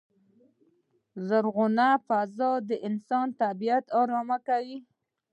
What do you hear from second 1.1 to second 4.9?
زرغونه فضا د انسان طبیعت ارامه کوی.